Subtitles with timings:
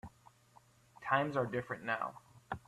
[1.07, 2.21] Times are different now.